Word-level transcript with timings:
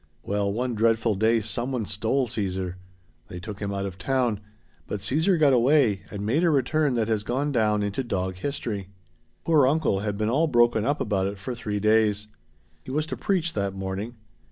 Well, 0.23 0.51
one 0.51 0.73
dreadful 0.73 1.13
day 1.13 1.41
someone 1.41 1.85
stole 1.85 2.25
Caesar. 2.25 2.77
They 3.27 3.39
took 3.39 3.59
him 3.59 3.71
out 3.71 3.85
of 3.85 3.99
town, 3.99 4.39
but 4.87 4.99
Caesar 5.01 5.37
got 5.37 5.53
away 5.53 6.01
and 6.09 6.25
made 6.25 6.43
a 6.43 6.49
return 6.49 6.95
that 6.95 7.07
has 7.07 7.21
gone 7.21 7.51
down 7.51 7.83
into 7.83 8.03
dog 8.03 8.37
history. 8.37 8.89
Poor 9.45 9.67
uncle 9.67 9.99
had 9.99 10.17
been 10.17 10.27
all 10.27 10.47
broken 10.47 10.85
up 10.85 11.01
about 11.01 11.27
it 11.27 11.37
for 11.37 11.53
three 11.53 11.79
days. 11.79 12.27
He 12.83 12.89
was 12.89 13.05
to 13.05 13.15
preach 13.15 13.53
that 13.53 13.75
morning. 13.75 14.15